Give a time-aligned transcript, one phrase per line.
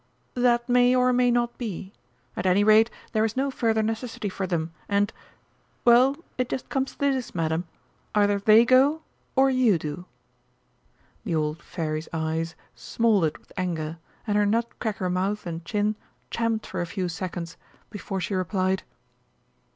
[0.33, 1.93] "That may or may not be.
[2.35, 5.13] At any rate there is no further necessity for them, and
[5.85, 7.67] well, it just comes to this, Madam,
[8.15, 9.03] either they go
[9.35, 10.05] or you do."
[11.23, 15.95] The old Fairy's eyes smouldered with anger, and her nut cracker mouth and chin
[16.31, 17.55] champed for a few seconds
[17.91, 18.81] before she replied.